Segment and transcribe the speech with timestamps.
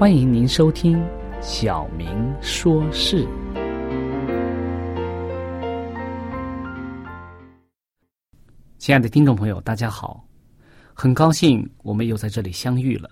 [0.00, 0.96] 欢迎您收听
[1.42, 3.22] 《小明说事》。
[8.78, 10.26] 亲爱的听众朋友，大家好，
[10.94, 13.10] 很高兴我们又在这里相遇了。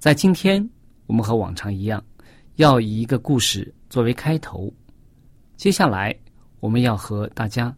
[0.00, 0.68] 在今天，
[1.06, 2.04] 我们和往常一样，
[2.56, 4.68] 要以一个故事作为开头。
[5.56, 6.12] 接下来，
[6.58, 7.72] 我们要和大家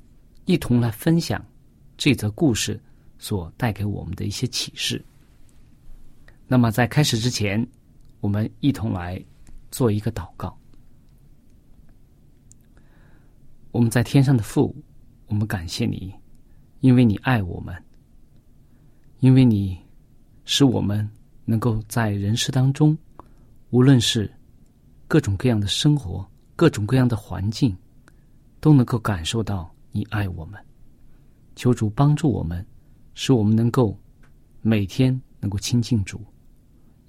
[0.47, 1.44] 一同来分享
[1.98, 2.81] 这则故事
[3.19, 5.04] 所带给我们的一些启示。
[6.53, 7.65] 那么，在开始之前，
[8.19, 9.25] 我们一同来
[9.71, 10.59] 做一个祷告。
[13.71, 14.75] 我们在天上的父，
[15.28, 16.12] 我们感谢你，
[16.81, 17.72] 因为你爱我们，
[19.21, 19.78] 因为你
[20.44, 21.09] 使我们
[21.44, 22.99] 能够在人世当中，
[23.71, 24.28] 无论是
[25.06, 27.77] 各种各样的生活、各种各样的环境，
[28.59, 30.60] 都能够感受到你爱我们。
[31.55, 32.66] 求主帮助我们，
[33.15, 33.97] 使我们能够
[34.62, 36.21] 每天能够亲近主。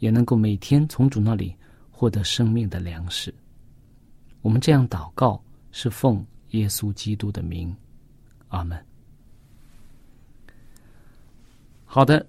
[0.02, 1.56] 也能够每天从主那里
[1.92, 3.32] 获得生命的粮食。
[4.42, 5.40] 我们这样祷告，
[5.72, 7.74] 是奉耶稣基督的名，
[8.48, 8.84] 阿门。
[11.86, 12.26] 好的，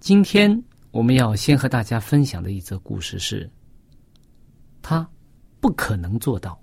[0.00, 3.50] 今天我们要先和大家分享的一则故事是：
[4.82, 5.08] 他
[5.60, 6.60] 不可能做到。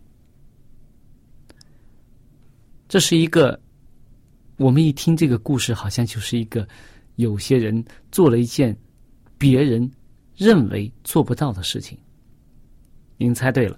[2.87, 3.59] 这是一个，
[4.57, 6.67] 我们一听这个故事，好像就是一个
[7.15, 8.77] 有些人做了一件
[9.39, 9.91] 别人。
[10.41, 11.95] 认为做不到的事情，
[13.17, 13.77] 您猜对了。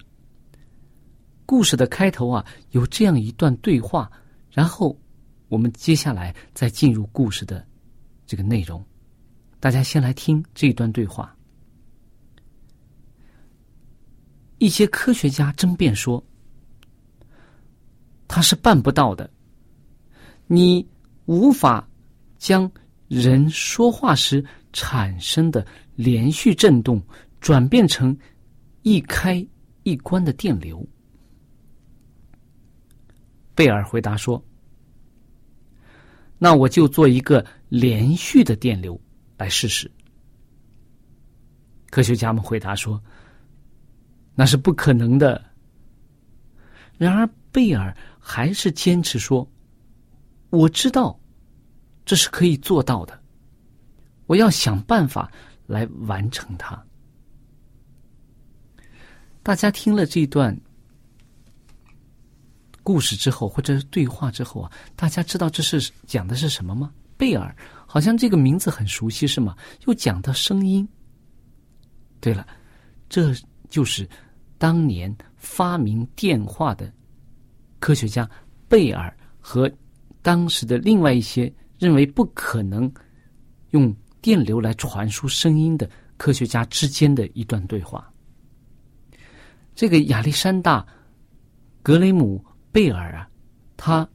[1.46, 4.10] 故事的开头啊，有这样一段对话，
[4.50, 4.98] 然后
[5.50, 7.68] 我们接下来再进入故事的
[8.26, 8.82] 这个内容。
[9.60, 11.36] 大家先来听这段对话。
[14.58, 16.24] 一些科学家争辩说，
[18.26, 19.30] 他是办不到的。
[20.48, 20.88] 你
[21.26, 21.86] 无法
[22.38, 22.72] 将
[23.10, 24.42] 人说话时
[24.72, 25.68] 产生的。
[25.96, 27.02] 连续振动
[27.40, 28.18] 转变成
[28.82, 29.46] 一开
[29.84, 30.86] 一关的电流。
[33.54, 34.44] 贝尔回答说
[36.40, 39.00] ：“那我就做一个连续的电流
[39.38, 39.90] 来试试。”
[41.92, 43.00] 科学家们回答说
[44.34, 45.44] ：“那是不可能的。”
[46.98, 49.48] 然而贝尔还是坚持说
[50.50, 51.20] ：“我知道
[52.04, 53.22] 这是可以做到的，
[54.26, 55.32] 我要想办法。”
[55.66, 56.82] 来完成它。
[59.42, 60.58] 大家听了这段
[62.82, 66.92] 故事之后，或者对话之后啊，大家知道这是讲的是什么吗？
[67.18, 67.56] 贝尔
[67.86, 69.56] 好像这个名字很熟悉，是吗？
[69.86, 70.88] 又讲到声音。
[72.20, 72.48] 对了，
[73.08, 73.34] 这
[73.70, 74.08] 就是
[74.58, 76.92] 当年发明电话的
[77.80, 78.30] 科学家
[78.68, 79.72] 贝尔和
[80.22, 82.92] 当时的另外一些认为不可能
[83.72, 88.10] 用电流来传输声音的科学家之间的一段对话。
[89.76, 90.80] 这个亚历山大·
[91.84, 93.28] 格雷姆贝尔啊，
[93.76, 94.08] 他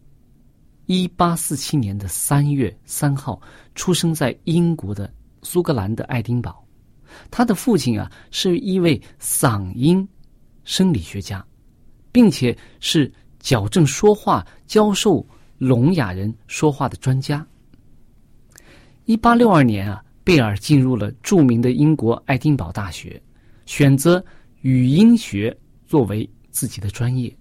[0.86, 3.38] 一八四七年的三月三号
[3.74, 5.12] 出生在英国的
[5.42, 6.66] 苏格兰的爱丁堡。
[7.30, 10.08] 他的父亲啊是一位嗓音
[10.64, 11.44] 生理学家，
[12.10, 15.26] 并且是矫正说话、教授
[15.58, 17.46] 聋哑人说话的专家。
[19.08, 23.18] 一八六二年啊，贝尔进入了著名的英国爱丁堡大学，
[23.64, 24.22] 选择
[24.60, 25.56] 语音学
[25.86, 27.34] 作为自己的专业。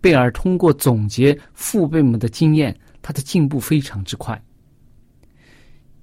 [0.00, 4.42] 贝尔通过总结父辈们的经验，他的进步非常之快。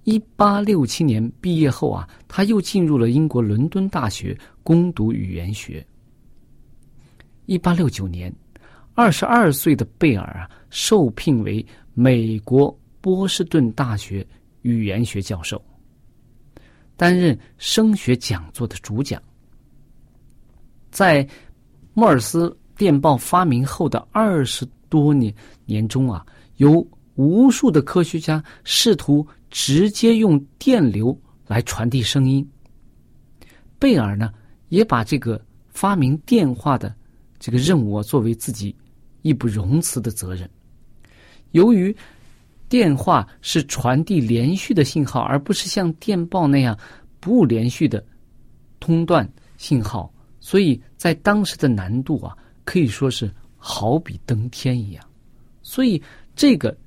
[0.06, 4.34] 一八六七年毕业后啊，他又进入了英国伦敦大学
[4.64, 5.86] 攻读语言学。
[7.48, 8.34] 一八六九年，
[8.94, 14.26] 二十二岁的贝尔啊，受聘为美国波士顿大学。
[14.64, 15.64] 语言学教授，
[16.98, 19.22] 担任声学讲座的主讲。
[20.92, 21.26] 在
[21.94, 25.34] 莫尔斯电报发明后的二十多年
[25.64, 26.26] 年中啊，
[26.58, 26.86] 有
[27.16, 32.46] 无数的科学家试图直接用电流来传递声音。
[33.80, 34.34] 贝尔呢，
[34.68, 36.94] 也把这个发明电话的
[37.40, 38.76] 这个任务啊作为自己
[39.22, 40.50] 义不容辞的责任。
[41.52, 41.96] 由于
[42.70, 46.78] 电话是传递连续的信号，而不是像电报那样
[47.20, 48.06] 不连续的
[48.80, 52.36] 通断信号，所以在当时的难度啊，
[52.66, 55.04] 可以说是好比登天一样。
[55.62, 56.02] 所以
[56.36, 56.78] 这个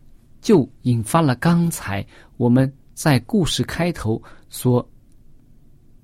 [0.42, 2.06] 就引发了刚才
[2.36, 4.86] 我们在故事开头所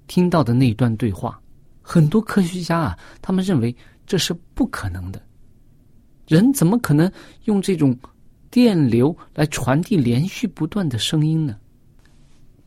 [0.07, 1.39] 听到的那段对话。
[1.83, 3.77] 很多科学家啊，他们认为
[4.07, 5.23] 这是不可能的，
[6.27, 7.13] 人怎么可能
[7.45, 7.95] 用这种？
[8.57, 11.59] 电流来传递连续不断的声音呢？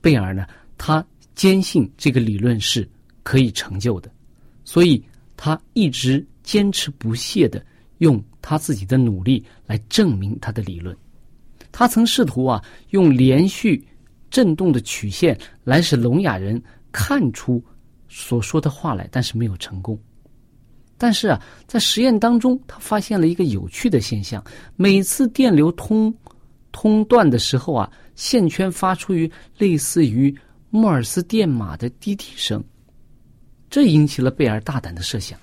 [0.01, 0.45] 贝尔呢？
[0.77, 1.03] 他
[1.33, 2.87] 坚信这个理论是
[3.23, 4.11] 可以成就的，
[4.63, 5.03] 所以
[5.35, 7.65] 他一直坚持不懈的
[7.97, 10.95] 用他自己的努力来证明他的理论。
[11.71, 13.83] 他曾试图啊用连续
[14.29, 17.59] 振动的曲线来使聋哑人看出
[18.07, 19.99] 所说的话来，但是没有成功。
[21.01, 24.43] 但是啊，在实验当中，他发现了一个有趣的现象：
[24.75, 26.13] 每次电流通
[26.73, 30.35] 通断的时候啊，线圈发出于类似于
[30.69, 32.61] 莫尔斯电码的滴滴声。
[33.69, 35.39] 这引起了贝尔大胆的设想：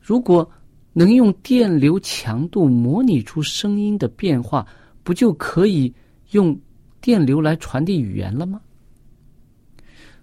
[0.00, 0.50] 如果
[0.92, 4.66] 能用电流强度模拟出声音的变化，
[5.04, 5.94] 不就可以
[6.32, 6.58] 用
[7.00, 8.60] 电流来传递语言了吗？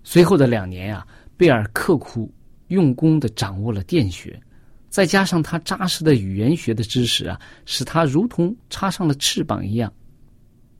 [0.03, 2.29] 随后的两年啊，贝尔刻苦。
[2.67, 4.41] 用功的掌握了电学，
[4.89, 9.91] 再加上他扎实的语言学的知识啊，使他如同插上了翅膀一样。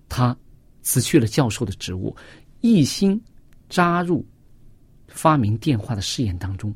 [0.10, 0.36] 他
[0.82, 2.16] 辞去了教授的职务，
[2.62, 3.22] 一心
[3.70, 4.26] 扎入
[5.08, 6.74] 发明电话的试验当中。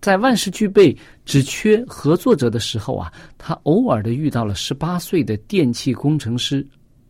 [0.00, 6.66] 在万事俱备、只缺合作者的时候啊，他偶尔的遇到了十八岁的电气工程师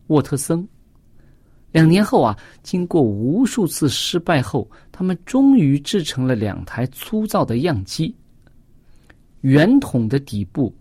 [0.07, 0.67] 沃特森。
[1.71, 8.13] 两年后啊，经过无数次失败后，他们终于制成了两台粗糙的样机。
[9.39, 10.73] 圆筒的底部，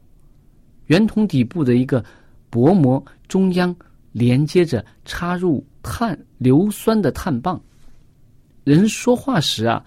[0.87, 2.05] 圆筒底部的一个
[2.51, 3.75] 薄膜中央
[4.11, 7.61] 连接着插入碳硫酸的碳棒。
[8.65, 9.83] 人说话时啊，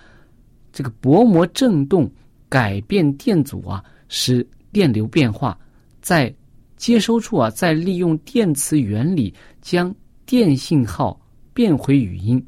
[0.71, 2.09] 这个薄膜振动
[2.47, 5.59] 改变电阻啊，使电流变化，
[6.01, 6.33] 在
[6.77, 9.93] 接收处啊，再利用电磁原理将。
[10.25, 11.19] 电信号
[11.53, 12.43] 变回语音，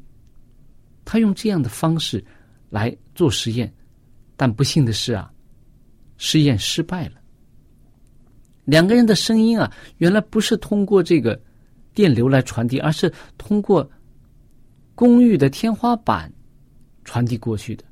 [1.04, 2.24] 他用这样的方式
[2.70, 3.72] 来做实验，
[4.36, 5.30] 但不幸的是啊，
[6.16, 7.20] 实验失败了。
[8.64, 11.40] 两个人的声音啊，原来不是通过这个
[11.94, 13.88] 电流来传递，而是通过
[14.94, 16.32] 公寓的天花板
[17.04, 17.84] 传递过去的。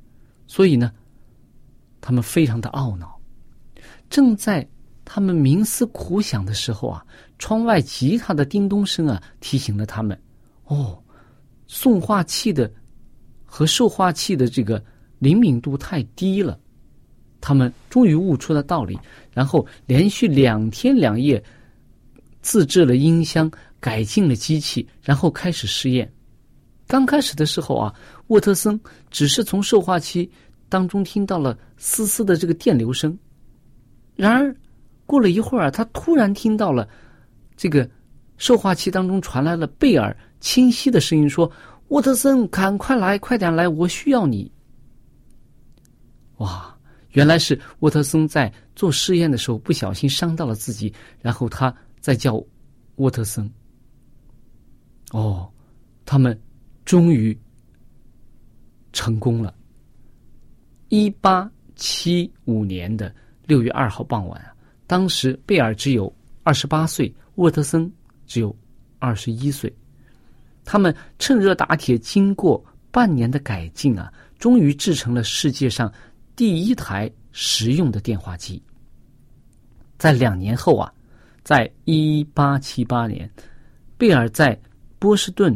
[0.47, 0.91] 所以呢，
[2.01, 3.19] 他们非常的懊恼。
[4.09, 4.67] 正在
[5.05, 7.05] 他们冥思苦想的时候啊。
[7.37, 10.17] 窗外吉他的叮咚声啊，提醒了他们。
[10.65, 10.97] 哦，
[11.67, 12.71] 送话器的
[13.45, 14.83] 和受话器的这个
[15.19, 16.59] 灵敏度太低了。
[17.41, 18.97] 他们终于悟出了道理，
[19.31, 21.43] 然后连续两天两夜
[22.41, 26.11] 自制了音箱，改进了机器，然后开始试验。
[26.87, 27.93] 刚开始的时候啊，
[28.27, 28.79] 沃特森
[29.11, 30.27] 只是从受话器
[30.69, 33.15] 当中听到了丝丝的这个电流声。
[34.15, 34.55] 然而，
[35.05, 36.87] 过了一会儿啊，他突然听到了。
[37.55, 37.89] 这个
[38.37, 41.49] 受话器当中传来了贝尔清晰的声音，说
[41.89, 44.51] ：“沃特森，赶快来，快点来，我需要你。”
[46.37, 46.77] 哇，
[47.11, 52.43] 原来是沃特森在做试验的时候不小心伤到了自己，然后他在叫
[52.97, 53.49] 沃特森。
[55.11, 55.49] 哦，
[56.05, 56.37] 他们
[56.83, 57.37] 终于
[58.91, 59.55] 成功了。
[60.89, 63.13] 一八七五年的
[63.45, 64.53] 六月二号傍晚啊，
[64.85, 67.91] 当时贝尔只有二十八岁，沃特森
[68.25, 68.55] 只有
[68.99, 69.73] 二十一岁。
[70.63, 75.91] 他们趁热打铁，经过半年的改进啊，终于制成了世界上
[76.35, 78.61] 第一台实用的电话机。
[79.97, 80.91] 在两年后啊，
[81.43, 83.29] 在一八七八年，
[83.97, 84.59] 贝尔在
[84.97, 85.55] 波士顿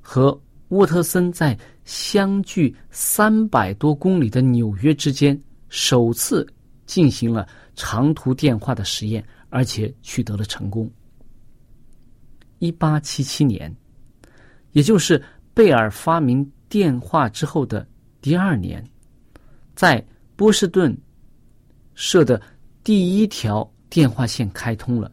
[0.00, 6.46] 和沃特森在相距三百多公里的纽约之间首次
[6.86, 7.46] 进行了
[7.76, 10.90] 长途电话的实验，而且取得了成功。
[12.58, 13.74] 一八七七年。
[14.72, 15.22] 也就是
[15.54, 17.86] 贝尔发明电话之后的
[18.20, 18.84] 第二年，
[19.74, 20.04] 在
[20.36, 20.96] 波士顿
[21.94, 22.40] 设的
[22.84, 25.10] 第一条电话线开通了。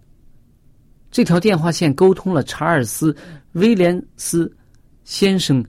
[1.09, 3.13] 这条电话线沟通了查尔斯·
[3.53, 4.53] 威廉斯
[5.05, 5.65] 先生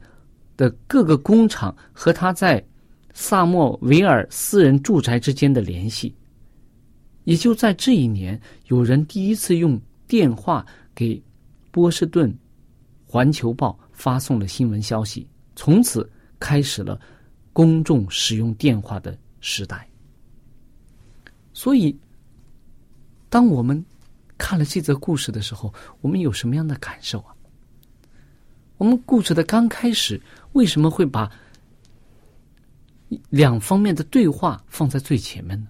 [0.57, 2.63] 的各个工厂和他在
[3.15, 6.13] 萨莫维尔私人住宅之间的联系。
[7.25, 11.23] 也就在这一年，有人第一次用电话给
[11.77, 12.31] 波士顿。
[13.07, 16.99] 《环球报》发送了新闻消息，从此开始了
[17.53, 19.87] 公众使用电话的时代。
[21.53, 21.97] 所以，
[23.29, 23.85] 当我们
[24.37, 27.37] 看了这则故事的时候，我们有什么样的感受啊？
[28.79, 30.21] 我们故事的刚开始
[30.53, 31.31] 为什么会把
[33.29, 35.69] 两方面的对话放在最前面呢？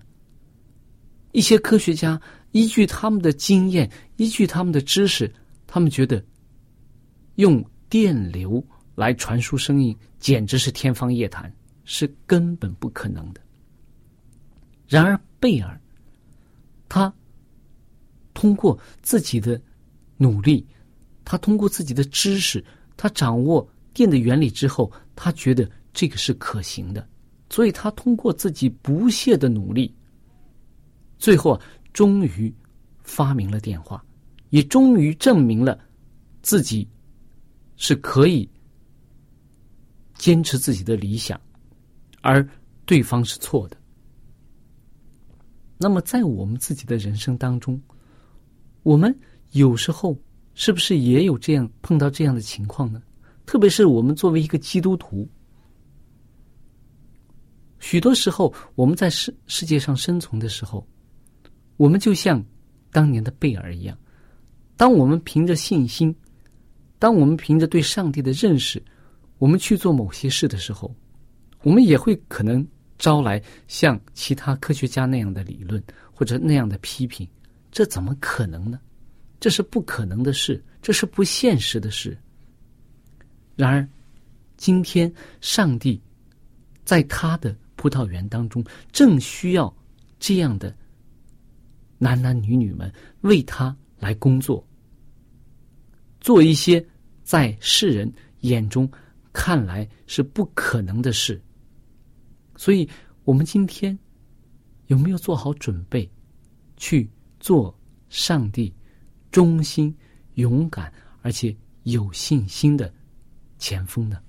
[1.32, 2.18] 一些科学家
[2.52, 5.30] 依据他们的经验，依据他们的知识，
[5.66, 6.22] 他们觉得。
[7.36, 11.54] 用电流来传输声音，简直是天方夜谭，
[11.84, 13.40] 是根本不可能的。
[14.88, 15.78] 然而，贝尔
[16.88, 17.12] 他
[18.32, 19.60] 通过自己的
[20.16, 20.66] 努力，
[21.26, 22.64] 他通过自己的知识，
[22.96, 27.06] 他掌握电的原理之后，他觉得这个是可行的，
[27.50, 29.94] 所以他通过自己不懈的努力，
[31.18, 31.60] 最后
[31.92, 32.50] 终于
[33.02, 34.02] 发明了电话，
[34.50, 35.78] 也终于证明了
[36.42, 36.88] 自己。
[37.78, 38.48] 是可以
[40.14, 41.38] 坚持自己的理想，
[42.22, 42.42] 而
[42.86, 43.76] 对方是错的。
[45.76, 47.78] 那么，在我们自己的人生当中，
[48.82, 49.14] 我们
[49.50, 50.18] 有时候
[50.54, 53.02] 是不是也有这样碰到这样的情况呢？
[53.44, 55.28] 特别是我们作为一个基督徒，
[57.78, 60.88] 许多时候我们在世世界上生存的时候，
[61.76, 62.42] 我们就像
[62.90, 63.98] 当年的贝尔一样，
[64.76, 66.14] 当我们凭着信心。
[66.98, 68.82] 当我们凭着对上帝的认识，
[69.36, 70.94] 我们去做某些事的时候，
[71.62, 72.66] 我们也会可能
[72.98, 77.28] 招来像其他科学家那样的理论或者那样的批评。
[77.70, 78.80] 这怎么可能呢？
[79.38, 82.16] 这是不可能的事，这是不现实的事。
[83.56, 83.86] 然而，
[84.56, 86.00] 今天上帝
[86.82, 89.72] 在他的葡萄园当中，正需要
[90.18, 90.74] 这样的
[91.98, 92.90] 男男女女们
[93.20, 94.66] 为他来工作。
[96.20, 96.84] 做一些
[97.22, 98.90] 在世人眼中
[99.32, 101.40] 看来是不可能的事，
[102.56, 102.88] 所以
[103.24, 103.96] 我们今天
[104.86, 106.10] 有没有做好准备
[106.76, 107.76] 去做
[108.08, 108.74] 上帝
[109.30, 109.94] 忠心、
[110.34, 112.92] 勇敢而且有信心的
[113.58, 114.20] 前锋呢？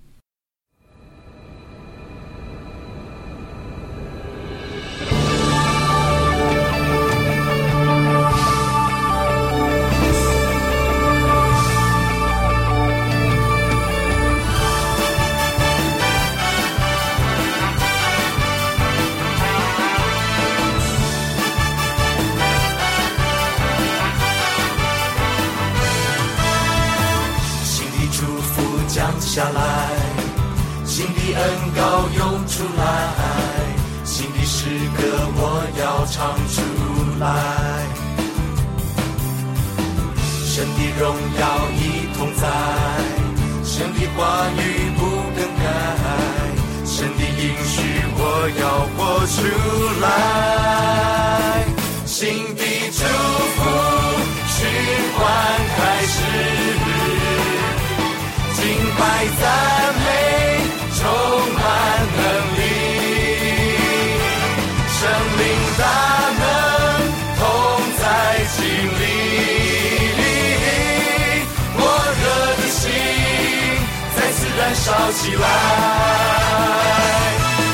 [75.08, 75.48] 燃烧起来。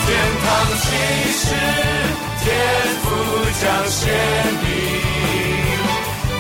[0.06, 0.10] 天
[0.44, 0.46] 堂
[0.78, 0.86] 启
[1.32, 1.42] 示，
[2.44, 2.46] 天
[3.02, 3.06] 赋
[3.60, 4.02] 将显
[4.62, 4.66] 明，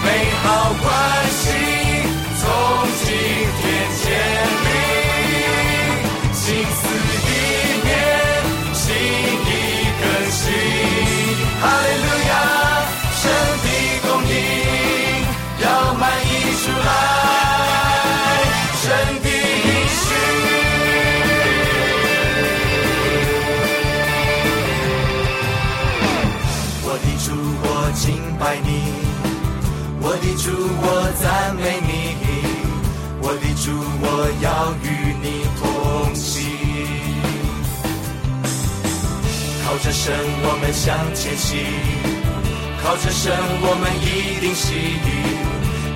[0.04, 0.08] 美
[0.44, 0.46] 好
[0.82, 0.86] 关
[1.32, 1.42] 系
[40.86, 41.56] 向前行；
[42.84, 44.70] 靠着神，我们一定行；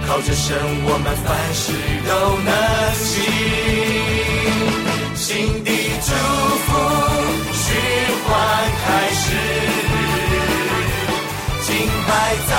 [0.08, 1.74] 靠着神，我们凡事
[2.08, 2.10] 都
[2.48, 2.50] 能
[2.96, 3.06] 行。
[5.13, 6.10] 新的祝
[6.63, 6.67] 福
[7.51, 7.67] 循
[8.24, 8.27] 环
[8.79, 9.25] 开始，
[11.65, 11.70] 敬
[12.08, 12.10] 拜
[12.48, 12.51] 在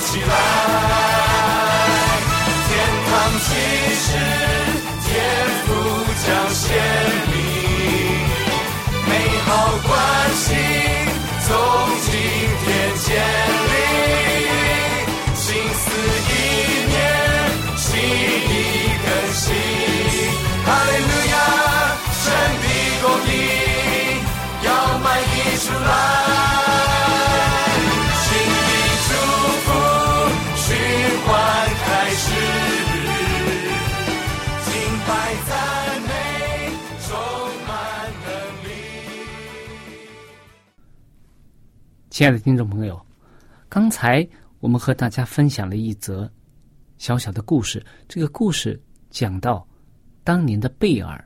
[0.00, 1.45] 次燃
[42.16, 42.98] 亲爱的听众朋友，
[43.68, 44.26] 刚才
[44.60, 46.32] 我们和大家分享了一则
[46.96, 47.84] 小小的故事。
[48.08, 49.68] 这个故事讲到
[50.24, 51.22] 当年的贝尔，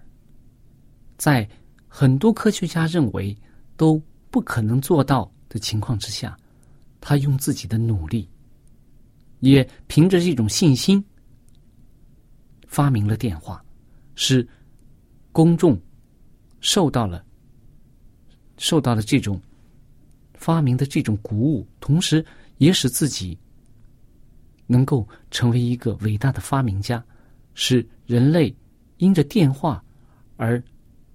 [1.16, 1.48] 在
[1.86, 3.38] 很多科学家认为
[3.76, 6.36] 都不可能做到的情况之下，
[7.00, 8.28] 他用自己的努力，
[9.38, 11.00] 也凭着这种信心，
[12.66, 13.64] 发明了电话，
[14.16, 14.44] 使
[15.30, 15.80] 公众
[16.60, 17.24] 受到了
[18.56, 19.40] 受到了这种。
[20.40, 22.24] 发明的这种鼓舞，同时
[22.56, 23.38] 也使自己
[24.66, 27.04] 能够成为一个伟大的发明家，
[27.52, 28.56] 使人类
[28.96, 29.84] 因着电话
[30.38, 30.62] 而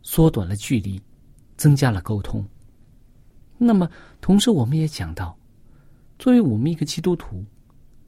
[0.03, 1.01] 缩短了距离，
[1.57, 2.45] 增加了沟通。
[3.57, 3.89] 那么，
[4.21, 5.35] 同时我们也讲到，
[6.19, 7.43] 作为我们一个基督徒，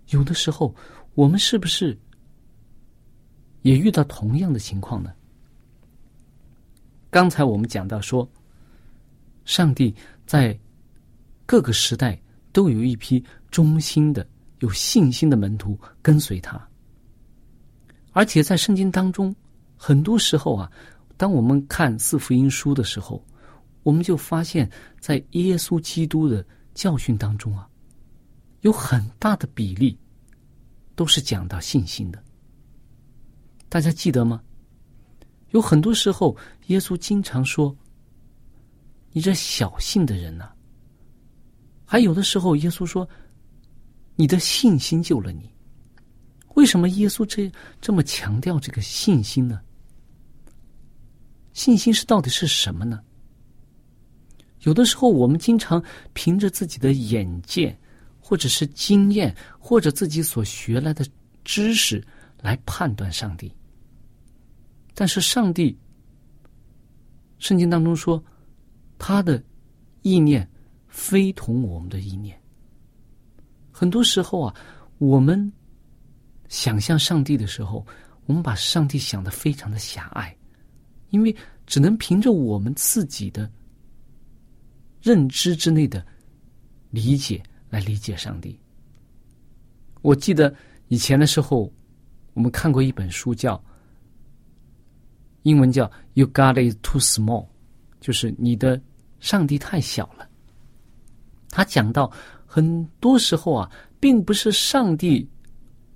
[0.10, 0.74] 有的时候
[1.16, 1.98] 我们是不是
[3.64, 5.12] 也遇到同样的情况呢？
[7.10, 8.30] 刚才我们讲到说，
[9.46, 9.96] 上帝
[10.28, 10.56] 在。
[11.48, 14.28] 各个时代都有一批忠心的、
[14.60, 16.62] 有信心的门徒跟随他，
[18.12, 19.34] 而且在圣经当中，
[19.78, 20.70] 很多时候啊，
[21.16, 23.26] 当我们看四福音书的时候，
[23.84, 27.66] 我们就发现，在耶稣基督的教训当中啊，
[28.62, 29.98] 有很大的比例
[30.96, 32.22] 都是讲到信心的。
[33.70, 34.44] 大家记得吗？
[35.52, 37.74] 有很多时候，耶稣经常说
[39.14, 40.52] ：“你这小信的人呐。”
[41.90, 43.08] 还有的时候，耶稣说
[44.18, 45.50] ：“你的信心救了你。”
[46.56, 49.62] 为什么耶稣这这么强调这个信心呢？
[51.54, 53.00] 信心是到底是什么呢？
[54.64, 55.82] 有的时候，我们经常
[56.14, 57.74] 凭着自己的眼界，
[58.20, 61.08] 或者是经验，或者自己所学来的
[61.46, 62.06] 知识
[62.42, 63.50] 来判断上帝。
[64.94, 65.78] 但是，上帝
[67.40, 68.22] 圣经当中说，
[68.98, 69.42] 他的
[70.02, 70.46] 意念。
[70.98, 72.36] 非同我们的意念。
[73.72, 74.56] 很多时候啊，
[74.98, 75.54] 我们
[76.50, 77.86] 想象上帝的时候，
[78.26, 80.36] 我们把上帝想的非常的狭隘，
[81.12, 81.34] 因为
[81.68, 83.50] 只能凭着我们自己的
[85.00, 86.04] 认知之内的
[86.90, 88.60] 理解来理解上帝。
[90.02, 90.54] 我记得
[90.88, 91.72] 以前的时候，
[92.34, 93.64] 我们看过一本书，叫
[95.44, 97.46] 英文叫 “You God is too small”，
[98.02, 98.82] 就是你的
[99.20, 100.27] 上帝太小了。
[101.58, 102.12] 他讲到，
[102.46, 105.28] 很多时候啊，并不是上帝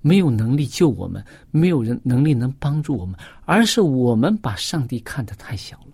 [0.00, 5.92] 没有能力救我们，没有人能力能帮助我们，而是我们把上帝看得太小了。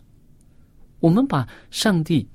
[1.00, 2.26] 我们把上帝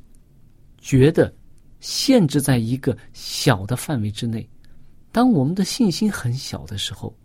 [0.77, 1.33] 觉得
[1.79, 4.47] 限制在一个小的范围之内。
[5.11, 7.17] 当我们的信心很小的时候，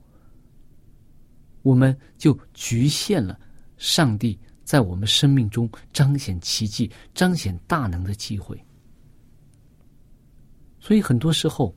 [1.60, 3.38] 我们就局限了
[3.76, 8.58] 上帝在我们生命中彰显奇迹、彰显大能的机会。
[10.80, 11.74] 所以很多时候，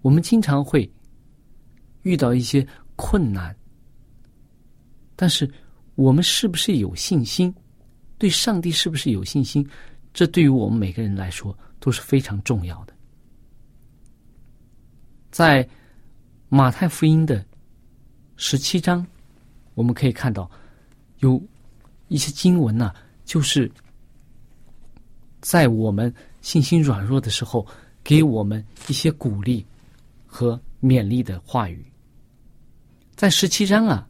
[0.00, 0.90] 我们经常会
[2.02, 3.54] 遇到一些困难，
[5.16, 5.50] 但是
[5.94, 7.52] 我们是不是有信心？
[8.16, 9.68] 对上帝是不是有信心？
[10.12, 12.94] 这对于我们每个人来说都是非常重要的。
[15.30, 15.68] 在
[16.48, 17.44] 马太福音的
[18.36, 19.04] 十七章，
[19.74, 20.48] 我们可以看到
[21.18, 21.42] 有
[22.06, 23.70] 一些经文呢，就是
[25.40, 27.66] 在我们信心软弱的时候。
[28.04, 29.64] 给我们一些鼓励
[30.26, 31.82] 和勉励的话语，
[33.16, 34.06] 在十七章啊，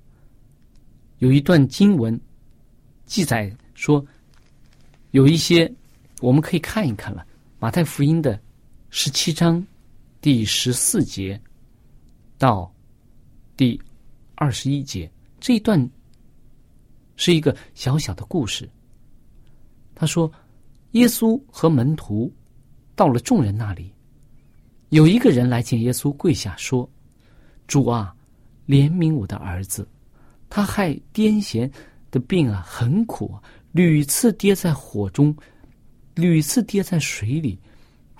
[1.18, 2.20] 有一段经文
[3.06, 4.04] 记载说，
[5.12, 5.72] 有一些
[6.20, 7.22] 我们可以看一看了，
[7.60, 8.38] 《马太福音》的
[8.90, 9.64] 十七章
[10.20, 11.40] 第十四节
[12.36, 12.70] 到
[13.56, 13.80] 第
[14.34, 15.88] 二十一节这一段
[17.14, 18.68] 是一个小小的故事。
[19.94, 20.30] 他说，
[20.92, 22.32] 耶稣和门徒
[22.94, 23.92] 到了众人那里，
[24.90, 26.88] 有一个人来见耶稣，跪下说
[27.66, 28.14] ：“主啊，
[28.66, 29.86] 怜悯我的儿子，
[30.48, 31.70] 他害癫痫
[32.10, 33.34] 的病啊，很苦，
[33.72, 35.36] 屡次跌在火中，
[36.14, 37.58] 屡次跌在水里。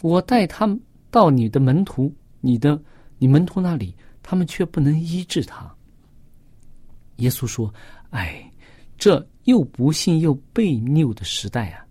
[0.03, 0.69] 我带他
[1.11, 2.81] 到你的门徒，你的
[3.19, 5.73] 你门徒那里，他们却不能医治他。”
[7.19, 7.73] 耶稣说
[8.11, 8.51] ：“哎，
[8.99, 11.85] 这。”又不信又被拗的时代啊！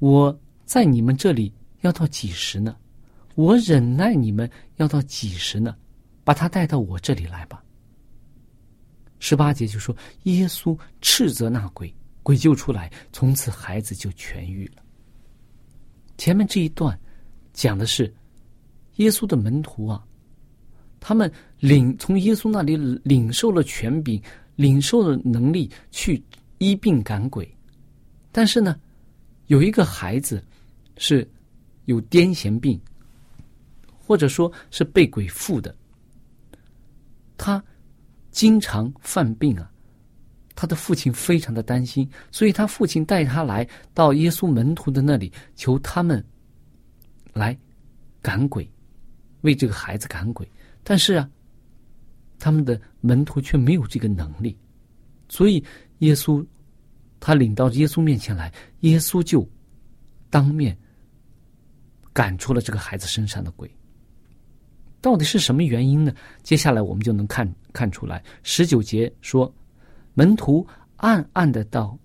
[0.00, 0.36] 我
[0.72, 2.74] 在你们这里要到几时呢？
[3.34, 5.76] 我忍耐你们要到几时呢？
[6.24, 7.62] 把他带到我这里来吧。
[9.18, 14.82] 十八节就说，耶稣斥责那鬼，鬼就出来，从此孩子就痊愈了。
[16.16, 16.98] 前面这一段
[17.52, 18.10] 讲的是
[18.96, 20.02] 耶稣的门徒啊，
[21.00, 24.18] 他们领从耶稣那里领受了权柄。
[24.56, 26.22] 领受了能力去
[26.56, 27.46] 医病赶鬼，
[28.30, 28.80] 但是呢，
[29.48, 30.42] 有一个孩子
[30.96, 31.28] 是
[31.84, 32.80] 有癫痫病，
[33.98, 35.74] 或者说是被鬼附的，
[37.36, 37.62] 他
[38.30, 39.70] 经常犯病啊，
[40.54, 46.24] 他的父亲非常的担心，所以他父亲带他来到耶稣门徒的那里，求他们
[47.32, 47.58] 来
[48.20, 48.70] 赶鬼，
[49.40, 50.50] 为这个孩子赶鬼，
[50.82, 51.28] 但是啊。
[52.44, 54.58] 他们的门徒却没有这个能力，
[55.28, 55.62] 所以
[55.98, 56.44] 耶稣
[57.20, 59.48] 他领到耶稣面前来，耶稣就
[60.32, 60.76] 当面
[62.12, 63.70] 赶出了这个孩子身上的鬼。
[65.00, 66.12] 到底是什么原因呢？
[66.42, 68.24] 接下来我们就能看看出来。
[68.42, 69.52] 十九节说，
[70.14, 70.66] 门徒
[70.96, 71.96] 暗暗的到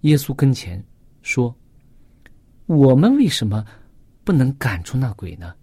[0.00, 0.84] 耶稣跟前
[1.22, 1.54] 说
[2.66, 3.64] ：“我们为什么
[4.24, 5.54] 不能赶出那鬼呢？”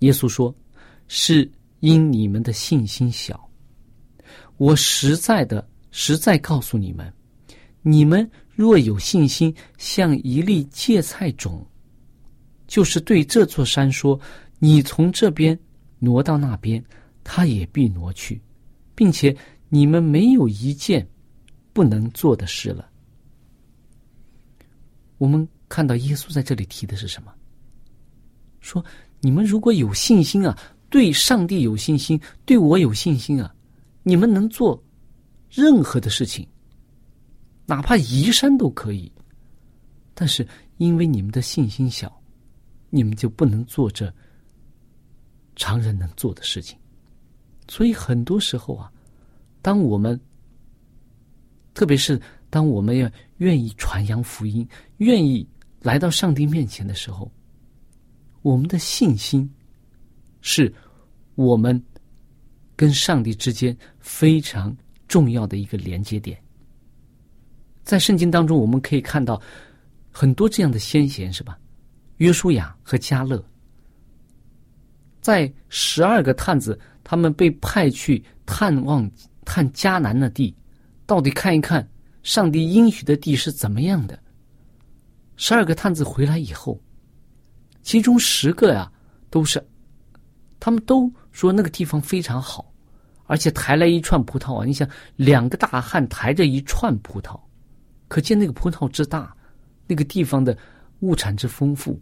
[0.00, 0.54] 耶稣说
[1.08, 1.50] ：“是。”
[1.80, 3.48] 因你们的信心小，
[4.56, 7.14] 我实在的实在告诉你们：
[7.82, 8.28] 你们
[8.58, 11.64] 若有信心，像一粒芥菜种，
[12.66, 14.20] 就是对这座山说
[14.58, 15.56] ：“你从这边
[16.00, 16.84] 挪到那边，
[17.22, 18.42] 它也必挪去，
[18.96, 19.32] 并且
[19.68, 21.08] 你们没有一件
[21.72, 22.90] 不能做的事了。”
[25.18, 27.32] 我们看到耶稣在这里提的是什么？
[28.58, 28.84] 说
[29.20, 30.58] 你们如果有信心啊。
[30.90, 33.54] 对上帝有信心，对我有信心啊！
[34.02, 34.82] 你们能做
[35.50, 36.48] 任何的事情，
[37.68, 39.12] 哪怕移山都可以。
[40.14, 40.44] 但是
[40.78, 42.10] 因为你们的信心小，
[42.90, 44.12] 你们就不能做这
[45.54, 46.76] 常人能做的事情。
[47.68, 48.90] 所以很多时候啊，
[49.62, 50.18] 当我们，
[51.74, 55.46] 特别是当我们要愿意传扬福音、愿意
[55.82, 57.30] 来到上帝面前的时候，
[58.42, 59.48] 我们的信心。
[60.40, 60.72] 是
[61.34, 61.82] 我们
[62.76, 64.74] 跟上帝之间非常
[65.08, 66.40] 重要的一个连接点。
[67.88, 69.40] 在圣经当中，我们可以看到
[70.10, 71.58] 很多这样的先贤，是吧？
[72.18, 73.42] 约书亚和加勒，
[75.22, 79.10] 在十二个探子他们被派去探望
[79.42, 80.54] 探迦南的地，
[81.06, 81.88] 到底看一看
[82.22, 84.18] 上帝应许的地是怎么样的。
[85.36, 86.78] 十二个探子回来以后，
[87.82, 88.92] 其中十个呀
[89.30, 89.66] 都是。
[90.60, 92.70] 他们都说那个地方非常好，
[93.24, 94.66] 而且抬来一串葡萄啊！
[94.66, 97.40] 你想，两个大汉抬着一串葡萄，
[98.08, 99.34] 可见那个葡萄之大，
[99.86, 100.56] 那个地方的
[101.00, 102.00] 物产之丰富。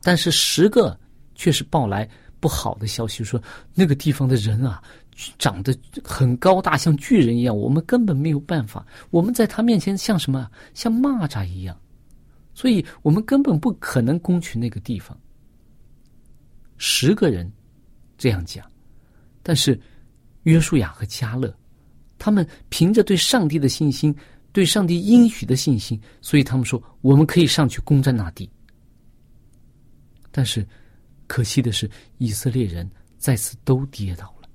[0.00, 0.98] 但是十个
[1.34, 2.08] 却是报来
[2.40, 3.42] 不好的消息，说
[3.74, 4.80] 那个地方的人啊，
[5.38, 8.86] 长得很高大，像巨人一样，我们根本没有办法。
[9.10, 10.48] 我们在他面前像什么？
[10.72, 11.76] 像蚂蚱一样，
[12.54, 15.18] 所以我们根本不可能攻取那个地方。
[16.76, 17.50] 十个人
[18.16, 18.64] 这样讲，
[19.42, 19.78] 但是
[20.44, 21.52] 约书亚和加勒，
[22.18, 24.14] 他们凭着对上帝的信心，
[24.52, 28.48] 对上帝应许的信心，所以他们说我们可以上去攻占那地。
[30.30, 30.66] 但是
[31.26, 34.48] 可惜的是，以色列人再次都跌倒了。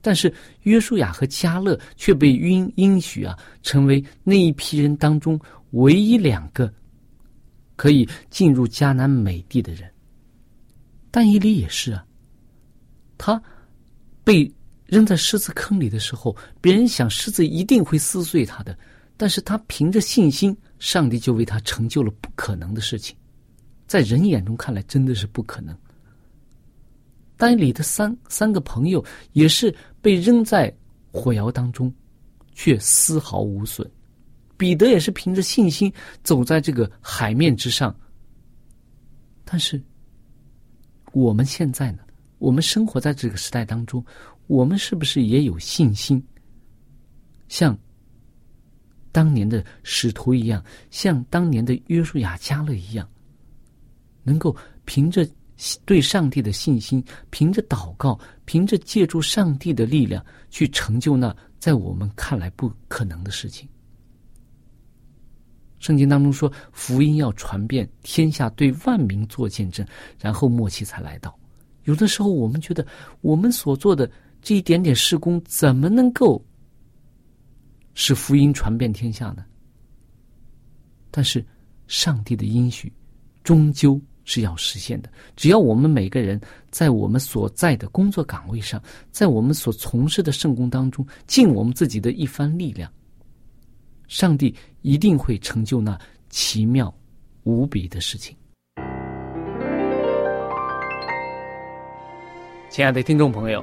[0.00, 0.32] 但是
[0.62, 5.38] 约书亚和加勒却被应应许啊，成为那一批人当中
[5.72, 6.72] 唯一两个
[7.76, 9.88] 可以进入迦南美地的人。
[11.10, 12.04] 但以理也是啊，
[13.16, 13.40] 他
[14.24, 14.50] 被
[14.92, 18.78] 扔在狮子坑里的时候，别人想狮子一定会撕碎他的，
[19.16, 23.16] 但是他凭着信心，上帝就为他成就了不可能的事情，
[23.86, 25.74] 在人眼中看来真的是不可能。
[27.38, 29.02] 但以理的三三个朋友
[29.32, 30.70] 也是被扔在
[31.10, 31.90] 火窑当中，
[32.52, 33.90] 却丝毫无损，
[34.58, 35.90] 彼得也是凭着信心
[36.22, 37.98] 走在这个海面之上。
[39.42, 39.82] 但是，
[41.12, 42.00] 我们现在呢？
[42.38, 44.04] 我们生活在这个时代当中，
[44.52, 46.22] 我们是不是也有信心，
[47.48, 47.76] 像
[49.10, 53.08] 当年的使徒一样，像当年的约书亚、加勒一样，
[54.22, 55.26] 能够凭着
[55.86, 63.66] 对上帝的信心，凭着祷告，凭着借助上帝的力量，去成就那在我们看来不可能的事情？
[65.78, 69.86] 圣经当中说，福音要传遍天下，对万民做见证，
[70.20, 71.34] 然后末期才来到。
[71.84, 72.86] 有的时候，我们觉得
[73.22, 74.08] 我们所做的
[74.42, 76.44] 这一点点事工，怎么能够
[77.94, 79.44] 使福音传遍天下呢？
[81.12, 81.44] 但是，
[81.86, 82.92] 上帝的应许
[83.44, 85.08] 终究是要实现的。
[85.36, 92.90] 只要我们每个人在我们所在的工作岗位上，在我们所从事的圣工当中，尽我们自己的一番力量。
[94.08, 95.98] 上帝一定会成就那
[96.30, 96.92] 奇妙
[97.44, 98.36] 无比的事情。
[102.70, 103.62] 亲爱的听众朋友，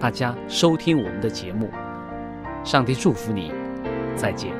[0.00, 1.70] 大家收听我们的节目。
[2.64, 3.52] 上帝祝福你，
[4.16, 4.59] 再见。